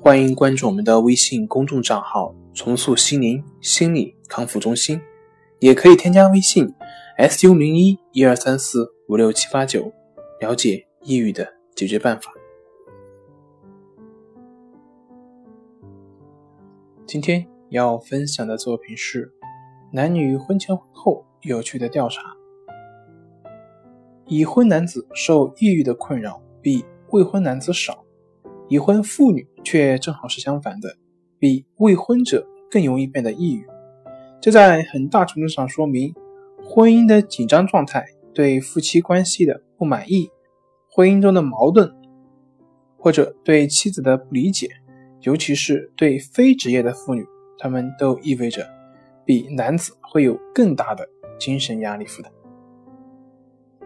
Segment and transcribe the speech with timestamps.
[0.00, 2.32] 欢迎关注我们的微信公众账号。
[2.54, 5.00] 重塑心灵心理康复中心，
[5.60, 6.72] 也可以添加微信
[7.16, 9.92] s u 零一一二三四五六七八九，
[10.40, 12.32] 了解抑郁的解决办法。
[17.06, 19.32] 今天要分享的作品是
[19.92, 22.22] 男女婚前婚后有趣的调查：
[24.26, 28.04] 已婚男子受抑郁的困扰比未婚男子少，
[28.68, 30.96] 已婚妇女却正好是相反的。
[31.40, 33.64] 比未婚者更容易变得抑郁，
[34.40, 36.12] 这在很大程度上说明
[36.64, 40.28] 婚姻的紧张状态、对夫妻关系的不满意、
[40.90, 41.94] 婚姻中的矛盾，
[42.98, 44.68] 或者对妻子的不理解，
[45.20, 47.24] 尤其是对非职业的妇女，
[47.56, 48.66] 他们都意味着
[49.24, 52.32] 比男子会有更大的精神压力负担。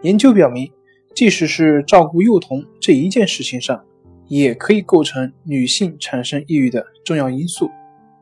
[0.01, 0.71] 研究表明，
[1.13, 3.85] 即使是照顾幼童这一件事情上，
[4.27, 7.69] 也可以构成女性产生抑郁的重要因素。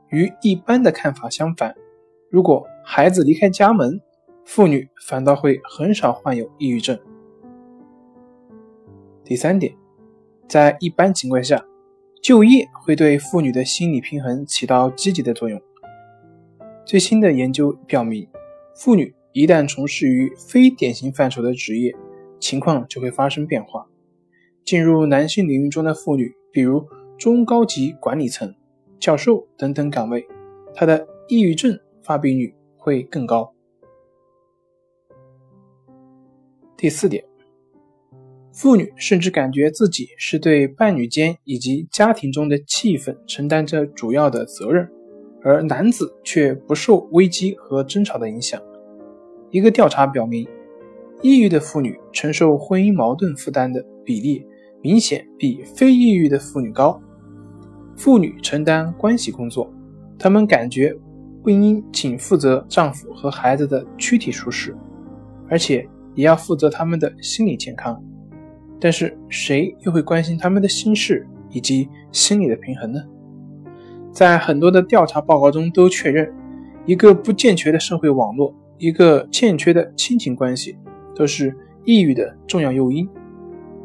[0.10, 1.74] 与一般的看法相反，
[2.30, 4.02] 如果孩子离开家门，
[4.44, 7.00] 妇女反倒会很少患有抑郁症。
[9.24, 9.74] 第三点，
[10.50, 11.66] 在一般情况下，
[12.22, 15.62] 就业会对妇女的心理平衡起到积极的作用。
[16.86, 18.28] 最新的研究表明，
[18.76, 21.96] 妇女一旦从事于非典型范畴的职业，
[22.38, 23.88] 情况就会发生变化。
[24.64, 26.86] 进入男性领域中的妇女，比如
[27.18, 28.54] 中高级管理层、
[29.00, 30.26] 教授等等岗位，
[30.74, 33.54] 她的抑郁症发病率会更高。
[36.78, 37.24] 第四点，
[38.54, 44.90] 妇女甚至感觉自己是对伴侣间以及家庭中的气氛承担着主要的责任，
[45.44, 48.62] 而男子却不受危机和争吵的影响。
[49.52, 50.48] 一个调查表明，
[51.22, 54.44] 抑郁的妇女承受婚姻矛盾负担的比例。
[54.82, 57.00] 明显比非抑郁的妇女高。
[57.96, 59.72] 妇女承担关系工作，
[60.18, 60.96] 她们感觉
[61.44, 64.76] 不应仅负责丈夫和孩子的躯体舒适，
[65.50, 68.02] 而且也要负责他们的心理健康。
[68.80, 73.00] 但是谁又会关心他们的心事以及心理的平衡呢？
[74.12, 76.34] 在很多的调查报告中都确认，
[76.86, 80.76] 一个不健全的社会网络，一个欠缺的亲情关系，
[81.16, 81.56] 都是
[81.86, 83.08] 抑郁的重要诱因。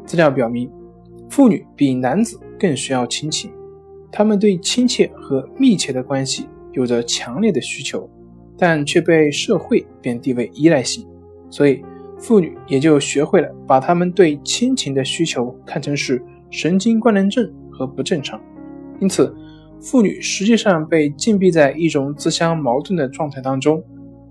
[0.05, 0.71] 资料表明。
[1.29, 3.51] 妇女比男子更需要亲情，
[4.11, 8.09] 他们对亲切和密切的关系有着强烈的需求，
[8.57, 11.07] 但却被社会贬低为依赖性，
[11.49, 11.83] 所以
[12.17, 18.41] 妇女也就学会了把他们对亲情的需求看成是神经官能症和不正常，
[18.99, 19.35] 因此
[19.79, 23.83] 妇女实际上被禁闭在一种自相矛盾的状态当中。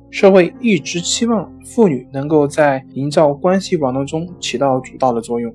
[0.09, 5.55] 社会一直期望妇女能够在营造关系网络中起到主导的作用。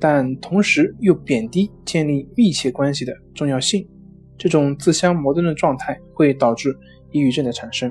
[0.00, 3.86] 但同时又贬低建立密切关系的重要性，
[4.36, 6.76] 这种自相矛盾的状态会导致
[7.10, 7.90] 抑郁症的产生。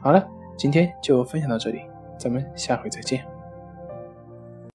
[0.00, 0.26] 好了，
[0.56, 1.80] 今天就分享到这里，
[2.18, 3.35] 咱们下回再见。